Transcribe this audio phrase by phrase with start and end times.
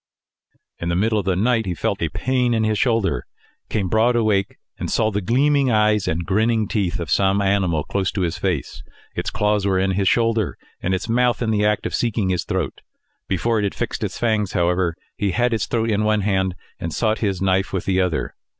[0.79, 3.27] In the middle of the night he felt a pain in his shoulder,
[3.69, 8.11] came broad awake, and saw the gleaming eyes and grinning teeth of some animal close
[8.13, 8.81] to his face.
[9.13, 12.45] Its claws were in his shoulder, and its mouth in the act of seeking his
[12.45, 12.81] throat.
[13.27, 16.91] Before it had fixed its fangs, however, he had its throat in one hand, and
[16.91, 18.33] sought his knife with the other.